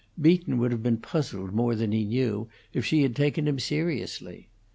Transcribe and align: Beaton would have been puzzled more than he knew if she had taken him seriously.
Beaton 0.19 0.57
would 0.57 0.71
have 0.71 0.81
been 0.81 0.97
puzzled 0.97 1.53
more 1.53 1.75
than 1.75 1.91
he 1.91 2.03
knew 2.03 2.47
if 2.73 2.83
she 2.83 3.03
had 3.03 3.15
taken 3.15 3.47
him 3.47 3.59
seriously. 3.59 4.49